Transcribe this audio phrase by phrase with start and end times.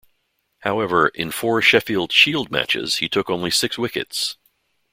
[0.61, 4.35] However, in four Sheffield Shield matches he took only six wickets.